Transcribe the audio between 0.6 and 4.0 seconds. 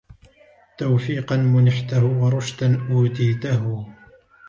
تَوْفِيقًا مُنِحْتَهُ وَرُشْدًا أُوتِيتَهُ